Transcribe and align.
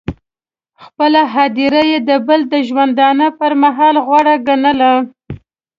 خپله 0.83 1.21
هدیره 1.33 1.81
یې 1.91 1.99
د 2.09 2.11
بل 2.27 2.41
د 2.53 2.55
ژوندانه 2.67 3.27
پر 3.39 3.51
محله 3.63 3.99
غوره 4.07 4.35
ګڼله. 4.47 4.93